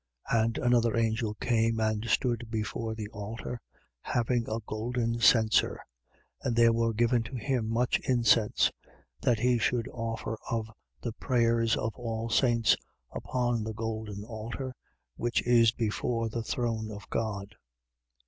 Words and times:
8:3. 0.31 0.43
And 0.43 0.57
another 0.57 0.97
angel 0.97 1.35
came 1.35 1.79
and 1.79 2.09
stood 2.09 2.49
before 2.49 2.95
the 2.95 3.07
altar, 3.09 3.61
having 4.01 4.49
a 4.49 4.57
golden 4.65 5.19
censer: 5.19 5.79
and 6.41 6.55
there 6.55 6.73
was 6.73 6.95
given 6.95 7.21
to 7.21 7.35
him 7.35 7.69
much 7.69 7.99
incense, 8.09 8.71
that 9.21 9.37
he 9.41 9.59
should 9.59 9.87
offer 9.89 10.39
of 10.49 10.71
the 11.01 11.13
prayers 11.13 11.77
of 11.77 11.93
all 11.93 12.31
saints, 12.31 12.75
upon 13.11 13.63
the 13.63 13.73
golden 13.75 14.23
altar 14.23 14.73
which 15.17 15.45
is 15.45 15.71
before 15.71 16.29
the 16.29 16.41
throne 16.41 16.89
of 16.89 17.07
God. 17.11 17.53